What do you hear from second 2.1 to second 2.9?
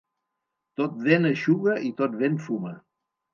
vent fuma.